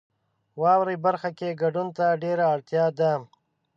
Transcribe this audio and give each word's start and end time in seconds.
واورئ 0.61 0.97
برخه 1.05 1.29
کې 1.37 1.57
ګډون 1.61 1.87
ته 1.97 2.05
ډیره 2.23 2.43
اړتیا 2.53 2.85
ده. 2.99 3.11